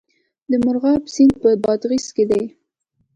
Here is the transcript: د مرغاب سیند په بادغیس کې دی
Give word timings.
د 0.49 0.51
مرغاب 0.65 1.01
سیند 1.13 1.33
په 1.41 1.49
بادغیس 1.63 2.07
کې 2.15 2.25
دی 2.29 2.43